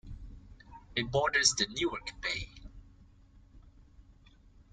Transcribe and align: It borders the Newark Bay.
It 0.95 1.11
borders 1.11 1.53
the 1.53 1.67
Newark 1.67 2.19
Bay. 2.21 2.49